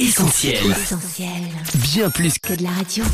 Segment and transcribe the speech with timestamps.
[0.00, 0.70] Essentiel.
[0.70, 1.28] Essentiel.
[1.74, 3.04] Bien plus Que de la radio.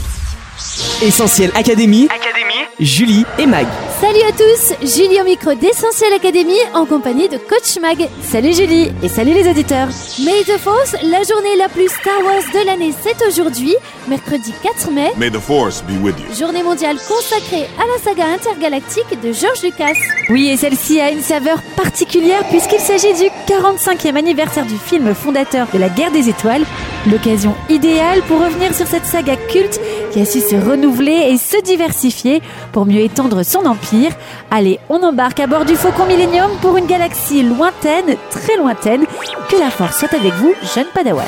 [1.03, 2.05] Essentiel Académie.
[2.05, 2.65] Académie.
[2.79, 3.67] Julie et Mag.
[4.01, 8.07] Salut à tous, Julie au micro d'Essentiel Academy en compagnie de Coach Mag.
[8.23, 9.89] Salut Julie et salut les auditeurs.
[10.23, 13.75] May the Force, la journée la plus Star Wars de l'année, c'est aujourd'hui,
[14.07, 15.13] mercredi 4 mai.
[15.17, 16.35] May the force be with you.
[16.39, 19.95] Journée mondiale consacrée à la saga intergalactique de George Lucas.
[20.29, 25.69] Oui, et celle-ci a une saveur particulière puisqu'il s'agit du 45e anniversaire du film fondateur
[25.73, 26.67] de la guerre des étoiles.
[27.11, 29.81] L'occasion idéale pour revenir sur cette saga culte
[30.17, 32.41] qui a su se renouveler et se diversifier
[32.73, 34.13] pour mieux étendre son empire.
[34.51, 39.05] Allez, on embarque à bord du Faucon Millennium pour une galaxie lointaine, très lointaine.
[39.51, 41.27] Que la force soit avec vous, jeune Padawan.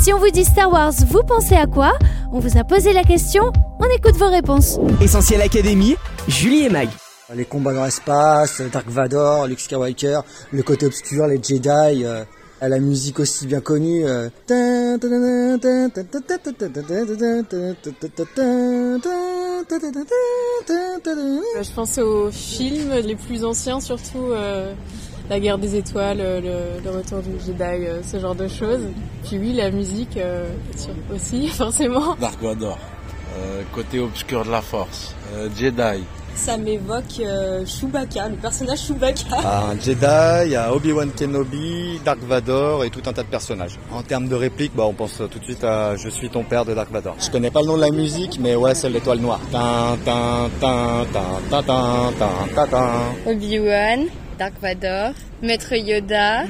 [0.00, 1.92] Si on vous dit Star Wars, vous pensez à quoi?
[2.32, 4.78] On vous a posé la question, on écoute vos réponses.
[5.02, 5.96] Essentiel Académie.
[6.28, 6.88] Julie et Mag.
[7.34, 10.20] Les combats dans l'espace, Dark Vador, Luke Skywalker,
[10.52, 12.24] le côté obscur, les Jedi, euh,
[12.68, 14.04] la musique aussi bien connue.
[14.06, 14.28] euh.
[21.60, 24.72] Je pense aux films, les plus anciens surtout, euh,
[25.30, 28.82] La guerre des étoiles, euh, le, le retour du Jedi, euh, ce genre de choses.
[29.24, 30.48] Puis oui, la musique euh,
[31.14, 32.16] aussi, forcément.
[32.20, 32.78] Dark Vador,
[33.38, 36.02] euh, côté obscur de la force, euh, Jedi,
[36.34, 39.36] ça m'évoque euh, Chewbacca, le personnage Chewbacca.
[39.44, 43.78] Ah, un Jedi, un Obi-Wan Kenobi, Dark Vador et tout un tas de personnages.
[43.90, 46.64] En termes de réplique, bah, on pense tout de suite à Je suis ton père
[46.64, 47.16] de Dark Vador.
[47.18, 49.40] Je connais pas le nom de la musique, mais ouais, c'est l'étoile noire.
[53.26, 54.06] Obi-Wan,
[54.42, 56.42] Dark Vador, Maître Yoda.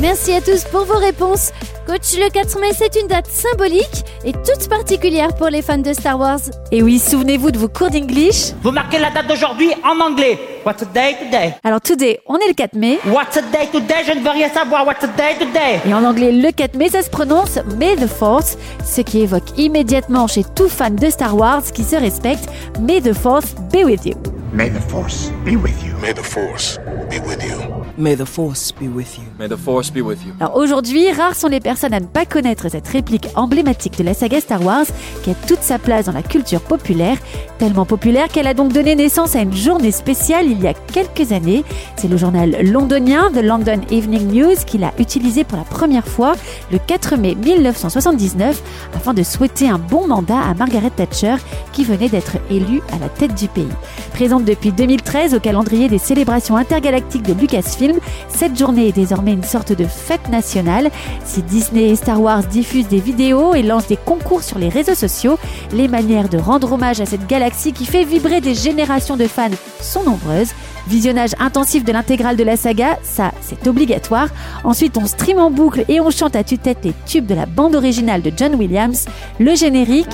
[0.00, 1.50] Merci à tous pour vos réponses.
[1.84, 5.92] Coach, le 4 mai, c'est une date symbolique et toute particulière pour les fans de
[5.92, 6.38] Star Wars.
[6.70, 8.52] Et oui, souvenez-vous de vos cours d'English.
[8.62, 10.38] Vous marquez la date d'aujourd'hui en anglais.
[10.64, 11.54] What's a day today?
[11.64, 12.98] Alors, today, on est le 4 mai.
[13.06, 14.04] What's a day today?
[14.06, 14.86] Je ne veux rien savoir.
[14.86, 15.80] What's a day today?
[15.86, 19.58] Et en anglais, le 4 mai, ça se prononce May the Force, ce qui évoque
[19.58, 22.44] immédiatement chez tout fan de Star Wars qui se respecte
[22.78, 24.14] May the Force be with you.
[24.52, 25.96] May the Force be with you.
[26.00, 26.78] May the force
[27.08, 27.79] be with you.
[28.00, 29.24] May the force be with you.
[29.38, 30.32] May the force be with you.
[30.40, 34.14] Alors aujourd'hui, rares sont les personnes à ne pas connaître cette réplique emblématique de la
[34.14, 34.86] saga Star Wars
[35.22, 37.18] qui a toute sa place dans la culture populaire,
[37.58, 41.32] tellement populaire qu'elle a donc donné naissance à une journée spéciale il y a quelques
[41.32, 41.62] années.
[41.96, 46.36] C'est le journal londonien The London Evening News qui l'a utilisé pour la première fois
[46.72, 48.62] le 4 mai 1979
[48.94, 51.34] afin de souhaiter un bon mandat à Margaret Thatcher
[51.74, 53.68] qui venait d'être élue à la tête du pays.
[54.14, 57.89] Présente depuis 2013 au calendrier des célébrations intergalactiques de Lucasfilm,
[58.28, 60.90] cette journée est désormais une sorte de fête nationale.
[61.24, 64.94] Si Disney et Star Wars diffusent des vidéos et lancent des concours sur les réseaux
[64.94, 65.38] sociaux,
[65.72, 69.48] les manières de rendre hommage à cette galaxie qui fait vibrer des générations de fans
[69.80, 70.50] sont nombreuses.
[70.88, 74.28] Visionnage intensif de l'intégrale de la saga, ça c'est obligatoire.
[74.64, 77.74] Ensuite on stream en boucle et on chante à tue-tête les tubes de la bande
[77.74, 79.06] originale de John Williams,
[79.38, 80.08] le générique.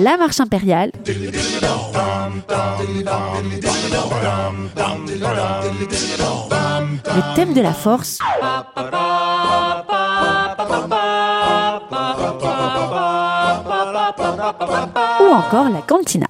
[0.00, 0.92] La marche impériale.
[7.06, 8.18] Le thème de la force.
[15.28, 16.26] Ou encore la cantina.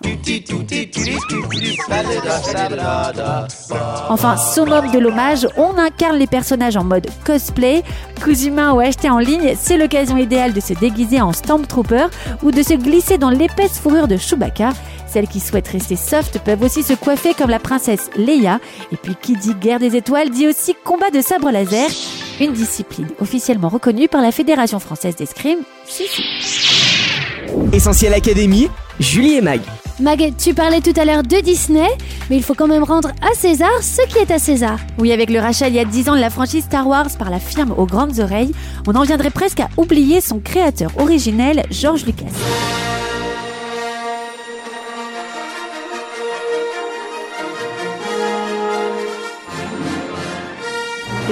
[4.09, 7.85] Enfin, summum de l'hommage, on incarne les personnages en mode cosplay.
[8.25, 12.07] Cousumain ou acheté en ligne, c'est l'occasion idéale de se déguiser en Stormtrooper
[12.43, 14.71] ou de se glisser dans l'épaisse fourrure de Chewbacca.
[15.07, 18.59] Celles qui souhaitent rester soft peuvent aussi se coiffer comme la princesse Leia.
[18.91, 21.89] Et puis qui dit guerre des étoiles dit aussi combat de sabre laser,
[22.41, 25.61] une discipline officiellement reconnue par la Fédération française d'escrime.
[27.73, 28.69] Essentiel Académie.
[29.01, 29.61] Julie et Mag.
[30.01, 31.89] Mag, tu parlais tout à l'heure de Disney,
[32.31, 34.79] mais il faut quand même rendre à César ce qui est à César.
[34.99, 37.31] Oui, avec le rachat il y a 10 ans de la franchise Star Wars par
[37.31, 38.53] la firme aux grandes oreilles,
[38.87, 42.27] on en viendrait presque à oublier son créateur originel, George Lucas.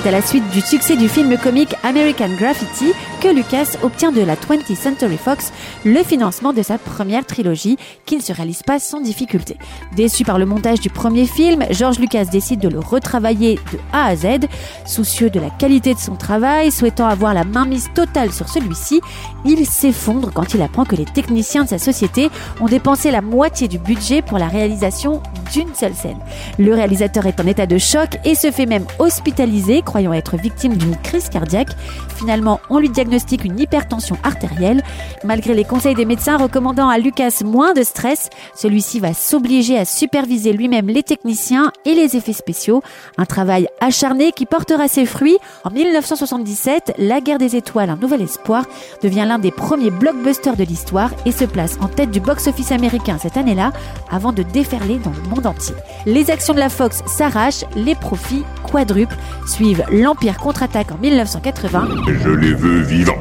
[0.06, 4.20] C'est à la suite du succès du film comique American Graffiti que Lucas obtient de
[4.20, 5.52] la 20th Century Fox
[5.84, 9.56] le financement de sa première trilogie qui ne se réalise pas sans difficulté.
[9.96, 14.06] Déçu par le montage du premier film, George Lucas décide de le retravailler de A
[14.06, 14.46] à Z.
[14.84, 19.00] Soucieux de la qualité de son travail, souhaitant avoir la mainmise totale sur celui-ci,
[19.44, 22.30] il s'effondre quand il apprend que les techniciens de sa société
[22.60, 25.20] ont dépensé la moitié du budget pour la réalisation
[25.52, 26.18] d'une seule scène.
[26.58, 30.76] Le réalisateur est en état de choc et se fait même hospitaliser, croyant être victime
[30.76, 31.70] d'une crise cardiaque.
[32.16, 34.82] Finalement, on lui diagnostique une hypertension artérielle.
[35.24, 39.86] Malgré les conseils des médecins recommandant à Lucas moins de stress, celui-ci va s'obliger à
[39.86, 42.82] superviser lui-même les techniciens et les effets spéciaux.
[43.16, 45.38] Un travail acharné qui portera ses fruits.
[45.64, 48.66] En 1977, La guerre des étoiles, un nouvel espoir,
[49.02, 53.16] devient l'un des premiers blockbusters de l'histoire et se place en tête du box-office américain
[53.18, 53.72] cette année-là
[54.10, 55.74] avant de déferler dans le monde entier.
[56.04, 59.16] Les actions de la Fox s'arrachent, les profits quadruplent,
[59.46, 61.88] suivent l'Empire contre-attaque en 1980.
[62.06, 63.18] Je les veux vivants.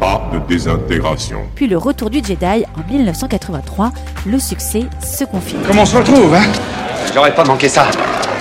[0.00, 1.42] Pas de désintégration.
[1.54, 3.92] Puis le retour du Jedi en 1983.
[4.26, 5.62] Le succès se confirme.
[5.66, 6.44] Comment on se retrouve, hein?
[7.14, 7.86] J'aurais pas manqué ça.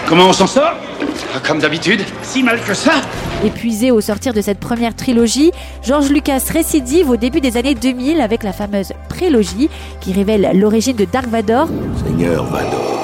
[0.07, 0.73] Comment on s'en sort?
[1.45, 2.01] Comme d'habitude.
[2.23, 2.93] Si mal que ça
[3.43, 5.51] Épuisé au sortir de cette première trilogie,
[5.83, 9.69] George Lucas récidive au début des années 2000 avec la fameuse prélogie
[10.01, 11.67] qui révèle l'origine de Dark Vador.
[12.05, 12.99] Seigneur Vador,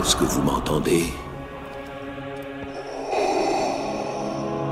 [0.00, 1.04] est-ce que vous m'entendez?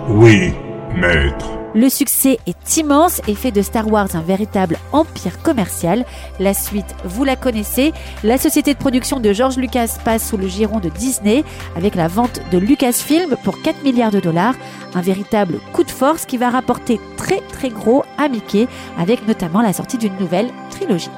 [0.08, 0.52] Oui,
[0.94, 1.46] maître.
[1.74, 6.04] Le succès est immense et fait de Star Wars un véritable empire commercial.
[6.38, 7.92] La suite, vous la connaissez.
[8.22, 11.42] La société de production de George Lucas passe sous le giron de Disney
[11.74, 14.54] avec la vente de Lucasfilm pour 4 milliards de dollars.
[14.94, 18.68] Un véritable coup de force qui va rapporter très très gros à Mickey
[18.98, 21.10] avec notamment la sortie d'une nouvelle trilogie.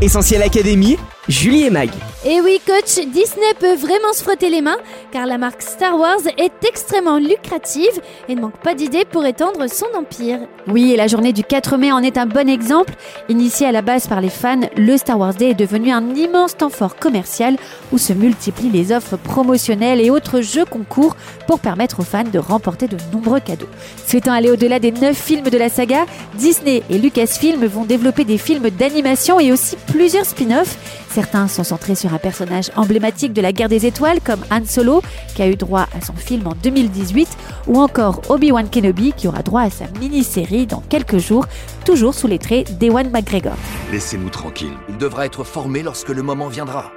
[0.00, 0.96] Essentiel Académie,
[1.30, 1.90] Julie et Mag.
[2.26, 4.78] Et oui, coach, Disney peut vraiment se frotter les mains
[5.12, 9.64] car la marque Star Wars est extrêmement lucrative et ne manque pas d'idées pour étendre
[9.70, 10.40] son empire.
[10.66, 12.94] Oui, et la journée du 4 mai en est un bon exemple.
[13.28, 16.56] Initié à la base par les fans, le Star Wars Day est devenu un immense
[16.56, 17.56] temps fort commercial
[17.92, 21.14] où se multiplient les offres promotionnelles et autres jeux concours
[21.46, 23.68] pour permettre aux fans de remporter de nombreux cadeaux.
[24.04, 28.38] Souhaitant aller au-delà des 9 films de la saga, Disney et Lucasfilm vont développer des
[28.38, 30.76] films d'animation et aussi plusieurs spin-offs.
[31.20, 35.02] Certains sont centrés sur un personnage emblématique de la guerre des étoiles comme Han Solo
[35.34, 37.28] qui a eu droit à son film en 2018
[37.66, 41.44] ou encore Obi-Wan Kenobi qui aura droit à sa mini-série dans quelques jours,
[41.84, 43.52] toujours sous les traits d'Ewan McGregor.
[43.92, 44.72] Laissez-nous tranquilles.
[44.88, 46.90] Il devra être formé lorsque le moment viendra.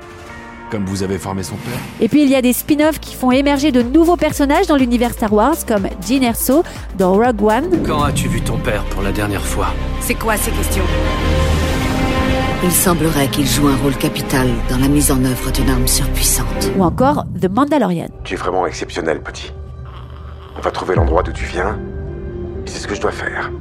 [0.71, 3.31] Comme vous avez formé son père Et puis il y a des spin-offs qui font
[3.31, 6.63] émerger de nouveaux personnages dans l'univers Star Wars comme Jyn Erso
[6.97, 7.83] dans Rogue One.
[7.85, 9.73] Quand as-tu vu ton père pour la dernière fois?
[9.99, 10.85] C'est quoi ces questions?
[12.65, 16.71] Il semblerait qu'il joue un rôle capital dans la mise en œuvre d'une arme surpuissante.
[16.77, 18.07] Ou encore The Mandalorian.
[18.23, 19.51] Tu es vraiment exceptionnel, petit.
[20.57, 21.77] On va trouver l'endroit d'où tu viens.
[22.65, 23.51] C'est ce que je dois faire.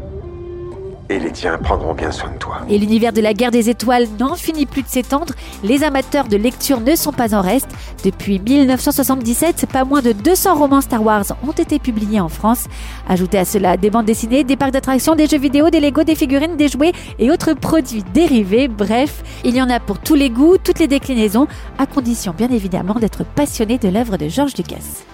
[1.13, 2.63] Et les tiens prendront bien soin de toi.
[2.71, 5.35] Et l'univers de la guerre des étoiles n'en finit plus de s'étendre.
[5.63, 7.69] Les amateurs de lecture ne sont pas en reste.
[8.03, 12.65] Depuis 1977, pas moins de 200 romans Star Wars ont été publiés en France.
[13.07, 16.15] Ajoutez à cela des bandes dessinées, des parcs d'attractions, des jeux vidéo, des Lego, des
[16.15, 18.69] figurines, des jouets et autres produits dérivés.
[18.69, 22.49] Bref, il y en a pour tous les goûts, toutes les déclinaisons, à condition bien
[22.49, 25.05] évidemment d'être passionné de l'œuvre de George Lucas.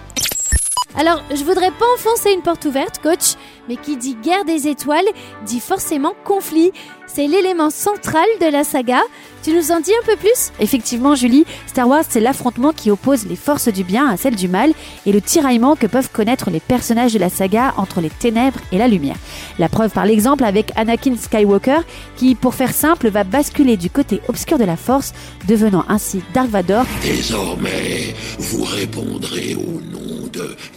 [0.99, 3.35] Alors, je voudrais pas enfoncer une porte ouverte, coach,
[3.69, 5.05] mais qui dit guerre des étoiles
[5.45, 6.73] dit forcément conflit.
[7.07, 8.99] C'est l'élément central de la saga.
[9.41, 10.51] Tu nous en dis un peu plus?
[10.59, 14.49] Effectivement, Julie, Star Wars, c'est l'affrontement qui oppose les forces du bien à celles du
[14.49, 14.73] mal
[15.05, 18.77] et le tiraillement que peuvent connaître les personnages de la saga entre les ténèbres et
[18.77, 19.15] la lumière.
[19.57, 21.79] La preuve par l'exemple avec Anakin Skywalker,
[22.17, 25.13] qui, pour faire simple, va basculer du côté obscur de la force,
[25.47, 26.83] devenant ainsi Dark Vador.
[27.01, 30.08] Désormais, vous répondrez au nom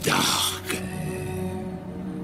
[0.05, 0.83] Dark.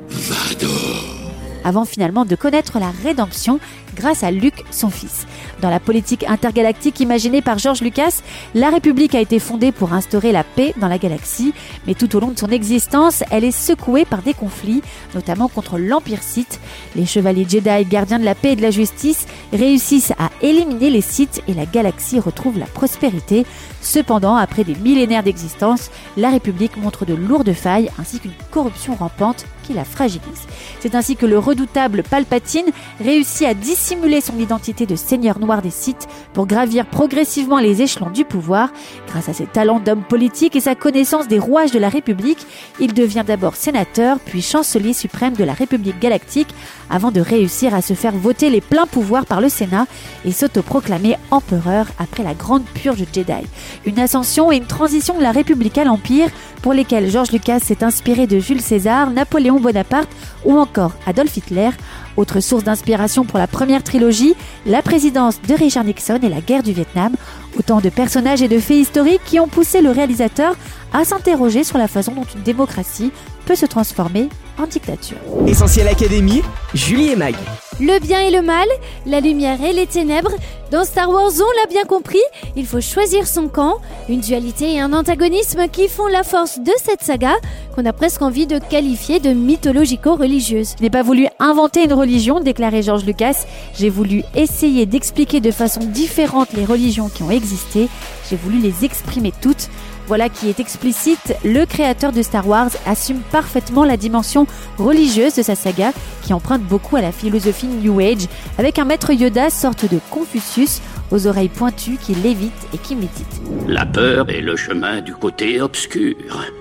[0.09, 1.19] Vador
[1.65, 3.61] avant finalement de connaître la rédemption
[3.99, 5.27] grâce à Luke, son fils.
[5.61, 8.23] Dans la politique intergalactique imaginée par George Lucas,
[8.55, 11.53] la République a été fondée pour instaurer la paix dans la galaxie,
[11.87, 14.83] mais tout au long de son existence, elle est secouée par des conflits,
[15.15, 16.61] notamment contre l'Empire Sith.
[16.95, 21.01] Les chevaliers Jedi, gardiens de la paix et de la justice, réussissent à éliminer les
[21.01, 23.45] Sith et la galaxie retrouve la prospérité.
[23.83, 29.45] Cependant, après des millénaires d'existence, la République montre de lourdes failles ainsi qu'une corruption rampante
[29.65, 30.47] qui la fragilise.
[30.81, 33.88] C'est ainsi que le redoutable Palpatine réussit à dissimuler
[34.21, 38.71] son identité de seigneur noir des Sith pour gravir progressivement les échelons du pouvoir.
[39.09, 42.47] Grâce à ses talents d'homme politique et sa connaissance des rouages de la République,
[42.81, 46.49] il devient d'abord sénateur, puis chancelier suprême de la République galactique,
[46.91, 49.87] avant de réussir à se faire voter les pleins pouvoirs par le Sénat
[50.27, 53.47] et s'autoproclamer empereur après la grande purge Jedi.
[53.87, 56.29] Une ascension et une transition de la République à l'Empire
[56.61, 60.11] pour lesquelles George Lucas s'est inspiré de Jules César, Napoléon Bonaparte
[60.45, 61.71] ou encore Adolf Hitler.
[62.19, 64.35] Autre source d'inspiration pour la première trilogie,
[64.67, 67.15] la présidence de Richard Nixon et la guerre du Vietnam.
[67.57, 70.57] Autant de personnages et de faits historiques qui ont poussé le réalisateur
[70.93, 73.13] à s'interroger sur la façon dont une démocratie
[73.47, 75.17] peut se transformer en dictature.
[75.47, 76.43] Essentiel Académie,
[76.75, 77.35] Julie et Mag.
[77.81, 78.67] Le bien et le mal,
[79.07, 80.33] la lumière et les ténèbres.
[80.73, 82.19] Dans Star Wars, on l'a bien compris,
[82.57, 83.77] il faut choisir son camp,
[84.09, 87.35] une dualité et un antagonisme qui font la force de cette saga,
[87.75, 90.75] qu'on a presque envie de qualifier de mythologico-religieuse.
[90.77, 93.47] Je n'ai pas voulu inventer une religion, déclarait George Lucas,
[93.79, 97.89] j'ai voulu essayer d'expliquer de façon différente les religions qui ont existé,
[98.29, 99.69] j'ai voulu les exprimer toutes.
[100.09, 104.47] Voilà qui est explicite, le créateur de Star Wars assume parfaitement la dimension
[104.79, 108.29] religieuse de sa saga, qui emprunte beaucoup à la philosophie New Age,
[108.59, 113.41] avec un maître Yoda, sorte de Confucius, aux oreilles pointues qui lévite et qui médite.
[113.67, 116.17] La peur est le chemin du côté obscur.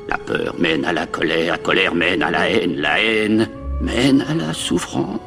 [0.07, 3.49] La peur mène à la colère, la colère mène à la haine, la haine
[3.81, 5.19] mène à la souffrance.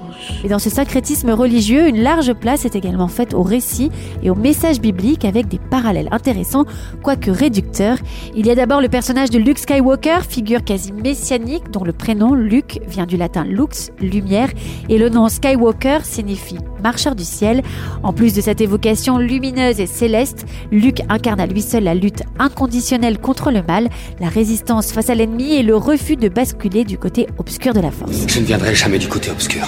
[0.45, 3.91] Et dans ce sacrétisme religieux, une large place est également faite au récit
[4.23, 6.65] et au message biblique avec des parallèles intéressants,
[7.03, 7.99] quoique réducteurs.
[8.35, 12.35] Il y a d'abord le personnage de Luke Skywalker, figure quasi messianique dont le prénom
[12.35, 14.50] Luke vient du latin lux, lumière,
[14.89, 17.62] et le nom Skywalker signifie marcheur du ciel.
[18.03, 22.23] En plus de cette évocation lumineuse et céleste, Luke incarne à lui seul la lutte
[22.39, 23.89] inconditionnelle contre le mal,
[24.21, 27.91] la résistance face à l'ennemi et le refus de basculer du côté obscur de la
[27.91, 28.27] force.
[28.27, 29.67] Je ne viendrai jamais du côté obscur.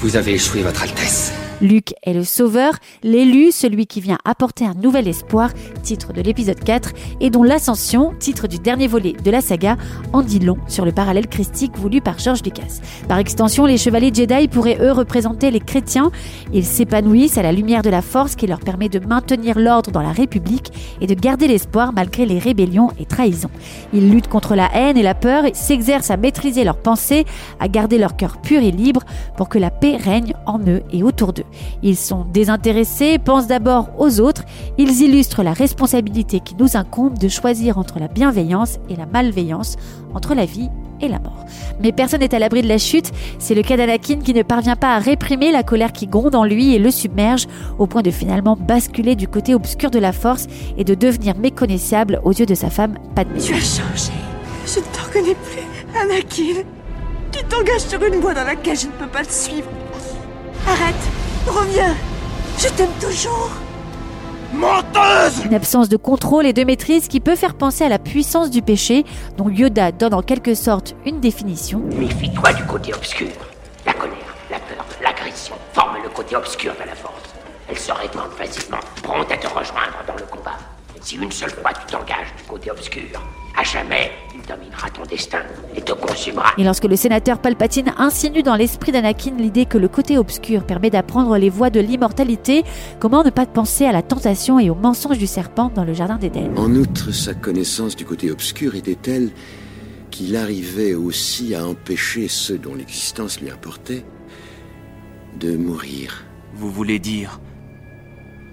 [0.00, 1.32] Vous avez échoué, Votre Altesse.
[1.60, 5.50] Luc est le sauveur, l'élu, celui qui vient apporter un nouvel espoir,
[5.82, 9.76] titre de l'épisode 4, et dont l'ascension, titre du dernier volet de la saga,
[10.12, 12.80] en dit long sur le parallèle christique voulu par George Lucas.
[13.08, 16.12] Par extension, les chevaliers Jedi pourraient eux représenter les chrétiens.
[16.52, 20.02] Ils s'épanouissent à la lumière de la force qui leur permet de maintenir l'ordre dans
[20.02, 23.50] la République et de garder l'espoir malgré les rébellions et trahisons.
[23.92, 27.24] Ils luttent contre la haine et la peur et s'exercent à maîtriser leurs pensées,
[27.58, 29.02] à garder leur cœur pur et libre
[29.36, 31.47] pour que la paix règne en eux et autour d'eux.
[31.82, 34.42] Ils sont désintéressés, pensent d'abord aux autres,
[34.78, 39.76] ils illustrent la responsabilité qui nous incombe de choisir entre la bienveillance et la malveillance,
[40.14, 40.68] entre la vie
[41.00, 41.44] et la mort.
[41.80, 44.76] Mais personne n'est à l'abri de la chute, c'est le cas d'Anakin qui ne parvient
[44.76, 47.46] pas à réprimer la colère qui gronde en lui et le submerge
[47.78, 52.20] au point de finalement basculer du côté obscur de la force et de devenir méconnaissable
[52.24, 53.40] aux yeux de sa femme Padmé.
[53.40, 54.12] Tu as changé.
[54.66, 56.62] Je ne t'en reconnais plus, Anakin.
[57.32, 59.68] Tu t'engages sur une voie dans laquelle je ne peux pas te suivre.
[60.66, 61.96] Arrête Reviens
[62.58, 63.50] Je t'aime toujours
[64.52, 68.50] Menteuse Une absence de contrôle et de maîtrise qui peut faire penser à la puissance
[68.50, 69.04] du péché,
[69.36, 71.80] dont Yoda donne en quelque sorte une définition.
[71.96, 73.28] Méfie-toi du côté obscur.
[73.86, 77.34] La colère, la peur, l'agression forment le côté obscur de la force.
[77.68, 80.58] Elle se répand facilement, prompte à te rejoindre dans le combat.
[81.00, 83.22] Si une seule fois tu t'engages du côté obscur,
[83.58, 85.40] à jamais, il dominera ton destin
[85.74, 86.52] et te consumera.
[86.58, 90.90] Et lorsque le sénateur Palpatine insinue dans l'esprit d'Anakin l'idée que le côté obscur permet
[90.90, 92.62] d'apprendre les voies de l'immortalité,
[93.00, 96.16] comment ne pas penser à la tentation et au mensonge du serpent dans le jardin
[96.16, 96.52] d'Éden?
[96.56, 99.30] En outre, sa connaissance du côté obscur était telle
[100.12, 104.04] qu'il arrivait aussi à empêcher ceux dont l'existence lui importait
[105.40, 106.24] de mourir.
[106.54, 107.40] Vous voulez dire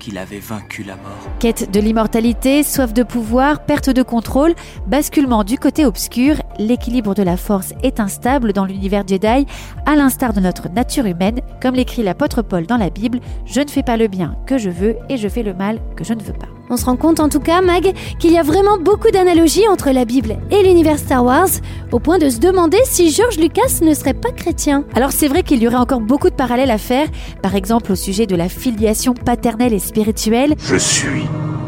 [0.06, 1.32] qu'il avait vaincu la mort.
[1.40, 4.54] Quête de l'immortalité, soif de pouvoir, perte de contrôle,
[4.86, 9.46] basculement du côté obscur, l'équilibre de la force est instable dans l'univers Jedi,
[9.86, 13.68] à l'instar de notre nature humaine, comme l'écrit l'apôtre Paul dans la Bible, je ne
[13.68, 16.22] fais pas le bien que je veux et je fais le mal que je ne
[16.22, 16.48] veux pas.
[16.70, 19.92] On se rend compte en tout cas, Mag, qu'il y a vraiment beaucoup d'analogies entre
[19.92, 21.50] la Bible et l'univers Star Wars,
[21.92, 24.84] au point de se demander si George Lucas ne serait pas chrétien.
[24.96, 27.08] Alors c'est vrai qu'il y aurait encore beaucoup de parallèles à faire,
[27.44, 30.56] par exemple au sujet de la filiation paternelle et spirituelle.
[30.60, 31.26] Je suis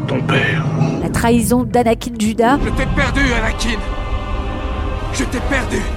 [0.08, 0.64] ton père.
[1.02, 2.58] La trahison d'Anakin Judas.
[2.64, 3.78] Je t'ai perdu, Anakin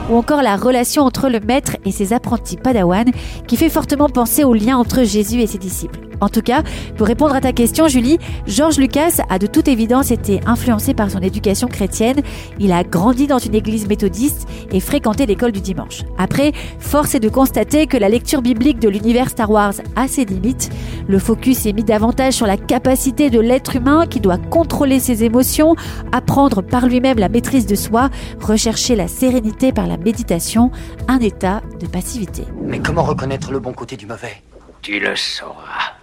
[0.10, 3.12] Ou encore la relation entre le maître et ses apprentis padawan,
[3.48, 6.11] qui fait fortement penser au lien entre Jésus et ses disciples.
[6.22, 6.64] En tout cas,
[6.98, 11.10] pour répondre à ta question, Julie, George Lucas a de toute évidence été influencé par
[11.10, 12.22] son éducation chrétienne.
[12.60, 16.04] Il a grandi dans une église méthodiste et fréquenté l'école du dimanche.
[16.20, 20.26] Après, force est de constater que la lecture biblique de l'univers Star Wars a ses
[20.26, 20.70] limites.
[21.08, 25.24] Le focus est mis davantage sur la capacité de l'être humain qui doit contrôler ses
[25.24, 25.76] émotions,
[26.12, 28.10] apprendre par lui-même la maîtrise de soi,
[28.40, 30.70] rechercher la sérénité par la méditation,
[31.08, 32.44] un état de passivité.
[32.62, 34.42] Mais comment reconnaître le bon côté du mauvais?
[34.82, 36.01] Tu le sauras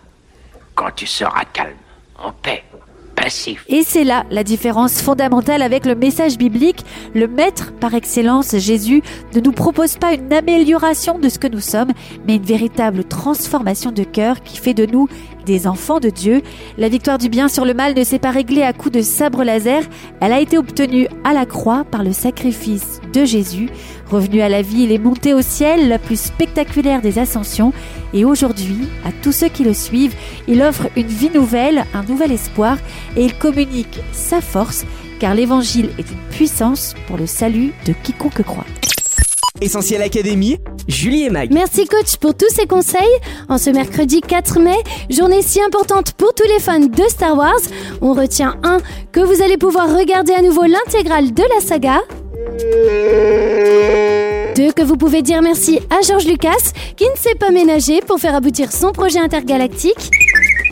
[0.79, 1.75] quand tu seras calme,
[2.23, 2.63] en paix,
[3.17, 3.65] passif.
[3.69, 6.85] Et c'est là la différence fondamentale avec le message biblique.
[7.17, 9.03] Le Maître par excellence, Jésus,
[9.35, 11.91] ne nous propose pas une amélioration de ce que nous sommes,
[12.29, 15.09] mais une véritable transformation de cœur qui fait de nous
[15.47, 16.43] des enfants de Dieu.
[16.77, 19.43] La victoire du bien sur le mal ne s'est pas réglée à coups de sabre
[19.43, 19.83] laser,
[20.21, 23.69] elle a été obtenue à la croix par le sacrifice de Jésus.
[24.11, 27.73] Revenu à la vie, il est monté au ciel, la plus spectaculaire des ascensions,
[28.15, 30.15] et aujourd'hui, à tous ceux qui le suivent,
[30.47, 32.79] il offre une vie nouvelle, un nouvel espoir,
[33.17, 34.85] et il communique sa force
[35.19, 38.65] car l'évangile est une puissance pour le salut de quiconque croit.
[39.61, 41.53] Essentiel Académie, Julie et Mag.
[41.53, 43.03] Merci coach pour tous ces conseils.
[43.49, 44.77] En ce mercredi 4 mai,
[45.11, 47.61] journée si importante pour tous les fans de Star Wars,
[48.01, 48.79] on retient un
[49.11, 52.01] que vous allez pouvoir regarder à nouveau l'intégrale de la saga.
[54.57, 58.19] Deux, que vous pouvez dire merci à George Lucas qui ne s'est pas ménagé pour
[58.19, 60.11] faire aboutir son projet intergalactique.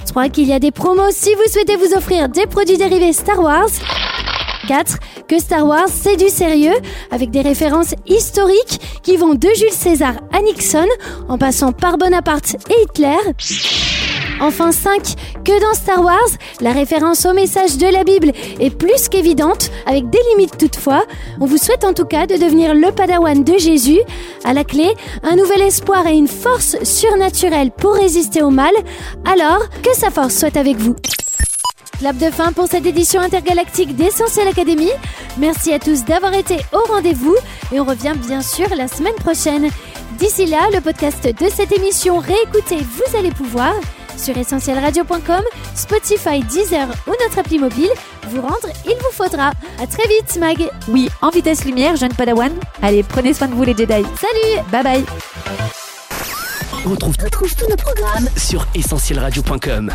[0.07, 0.29] 3.
[0.31, 3.69] Qu'il y a des promos si vous souhaitez vous offrir des produits dérivés Star Wars.
[4.67, 4.97] 4.
[5.29, 6.75] Que Star Wars, c'est du sérieux,
[7.11, 10.89] avec des références historiques qui vont de Jules César à Nixon,
[11.29, 13.86] en passant par Bonaparte et Hitler.
[14.41, 15.15] Enfin 5.
[15.45, 16.19] Que dans Star Wars,
[16.61, 21.05] la référence au message de la Bible est plus qu'évidente, avec des limites toutefois.
[21.41, 24.01] On vous souhaite en tout cas de devenir le padawan de Jésus.
[24.45, 28.73] À la clé, un nouvel espoir et une force surnaturelle pour résister au mal.
[29.25, 30.97] Alors, que sa force soit avec vous.
[31.99, 34.91] Clap de fin pour cette édition intergalactique d'Essentiel Academy.
[35.39, 37.37] Merci à tous d'avoir été au rendez-vous
[37.73, 39.71] et on revient bien sûr la semaine prochaine.
[40.19, 43.73] D'ici là, le podcast de cette émission réécouté, vous allez pouvoir
[44.17, 45.43] sur essentielradio.com,
[45.75, 47.91] Spotify, Deezer ou notre appli mobile.
[48.29, 49.53] Vous rendre, il vous faudra.
[49.81, 50.69] À très vite, Mag.
[50.89, 52.53] Oui, en vitesse lumière, jeune padawan.
[52.83, 53.87] Allez, prenez soin de vous les Jedi.
[53.95, 55.05] Salut Bye bye
[56.85, 59.93] On retrouve, Retrouve tous nos programmes sur essentielradio.com.